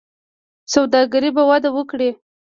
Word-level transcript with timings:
سوداګري 0.73 1.29
به 1.35 1.43
وده 1.49 1.69
وکړي. 1.75 2.09